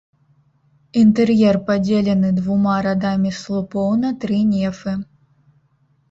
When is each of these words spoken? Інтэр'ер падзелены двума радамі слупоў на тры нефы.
Інтэр'ер 1.01 1.55
падзелены 1.67 2.31
двума 2.39 2.77
радамі 2.87 3.31
слупоў 3.41 3.89
на 4.05 4.11
тры 4.23 4.39
нефы. 4.55 4.95